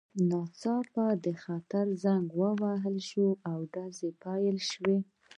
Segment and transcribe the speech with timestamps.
[0.29, 4.97] ناڅاپه د خطر زنګ ووهل شو او ډزې پیل شوې